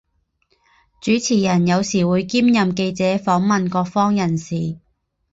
[0.99, 4.79] 主持人有时会兼任记者访问各方人士。